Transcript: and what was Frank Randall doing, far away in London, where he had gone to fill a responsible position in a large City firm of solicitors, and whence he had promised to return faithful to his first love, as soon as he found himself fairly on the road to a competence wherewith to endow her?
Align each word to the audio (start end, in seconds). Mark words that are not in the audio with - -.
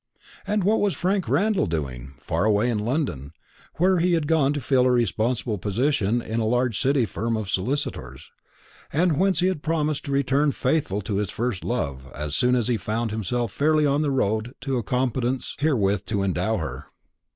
and 0.47 0.63
what 0.63 0.79
was 0.81 0.95
Frank 0.95 1.29
Randall 1.29 1.67
doing, 1.67 2.15
far 2.17 2.43
away 2.45 2.71
in 2.71 2.79
London, 2.79 3.33
where 3.75 3.99
he 3.99 4.13
had 4.13 4.25
gone 4.25 4.51
to 4.51 4.59
fill 4.59 4.87
a 4.87 4.91
responsible 4.91 5.59
position 5.59 6.23
in 6.23 6.39
a 6.39 6.47
large 6.47 6.79
City 6.79 7.05
firm 7.05 7.37
of 7.37 7.51
solicitors, 7.51 8.31
and 8.91 9.19
whence 9.19 9.41
he 9.41 9.45
had 9.47 9.61
promised 9.61 10.05
to 10.05 10.11
return 10.11 10.51
faithful 10.53 11.01
to 11.01 11.17
his 11.17 11.29
first 11.29 11.63
love, 11.63 12.11
as 12.15 12.35
soon 12.35 12.55
as 12.55 12.67
he 12.67 12.77
found 12.77 13.11
himself 13.11 13.51
fairly 13.51 13.85
on 13.85 14.01
the 14.01 14.09
road 14.09 14.55
to 14.59 14.79
a 14.79 14.81
competence 14.81 15.55
wherewith 15.61 16.03
to 16.07 16.23
endow 16.23 16.57
her? 16.57 16.87